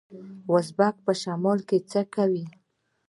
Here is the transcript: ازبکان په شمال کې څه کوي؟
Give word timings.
ازبکان 0.57 1.03
په 1.05 1.11
شمال 1.21 1.59
کې 1.67 1.77
څه 1.91 2.01
کوي؟ 2.13 2.45